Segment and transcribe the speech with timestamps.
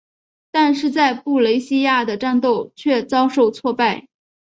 [0.49, 4.07] 但是在布雷西亚的战斗却遭受挫败。